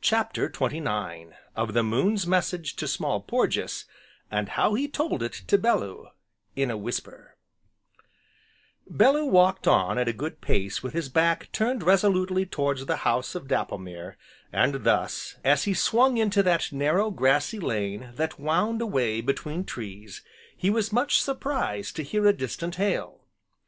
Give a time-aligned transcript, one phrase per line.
[0.00, 3.84] CHAPTER XXIX Of the moon's message to Small Porges,
[4.30, 6.06] and how he told it to Bellew
[6.54, 7.34] in a whisper
[8.88, 13.34] Bellew walked on at a good pace with his back turned resolutely towards the House
[13.34, 14.16] of Dapplemere,
[14.52, 20.22] and thus, as he swung into that narrow, grassy lane that wound away between trees,
[20.56, 23.24] he was much surprised to hear a distant hail.